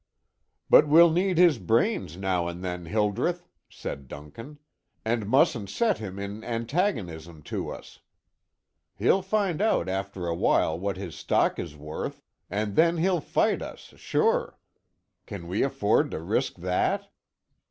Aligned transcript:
"But 0.67 0.87
we'll 0.87 1.11
need 1.11 1.37
his 1.37 1.59
brains 1.59 2.17
now 2.17 2.47
and 2.47 2.63
then, 2.63 2.85
Hildreth," 2.87 3.47
said 3.69 4.07
Duncan, 4.07 4.57
"and 5.05 5.27
mustn't 5.27 5.69
set 5.69 5.99
him 5.99 6.17
in 6.17 6.43
antagonism 6.43 7.43
to 7.43 7.69
us. 7.69 7.99
He'll 8.95 9.21
find 9.21 9.61
out 9.61 9.87
after 9.87 10.25
a 10.25 10.33
while 10.33 10.79
what 10.79 10.97
his 10.97 11.13
stock 11.13 11.59
is 11.59 11.75
worth, 11.77 12.23
and 12.49 12.75
then 12.75 12.97
he'll 12.97 13.21
fight 13.21 13.61
us, 13.61 13.93
sure. 13.97 14.57
Can 15.27 15.47
we 15.47 15.61
afford 15.61 16.09
to 16.09 16.19
risk 16.19 16.55
that?" 16.55 17.11